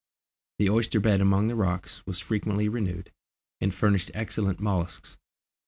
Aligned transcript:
The 0.57 0.67
oyster 0.67 0.99
bed 0.99 1.21
among 1.21 1.45
the 1.45 1.53
rocks 1.55 2.03
was 2.07 2.17
frequently 2.17 2.67
renewed, 2.67 3.11
and 3.59 3.71
furnished 3.71 4.09
excellent 4.15 4.59
molluscs. 4.59 5.15